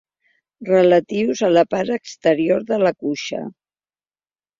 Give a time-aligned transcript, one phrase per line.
[0.69, 3.43] Relatius a la part exterior de la cuixa.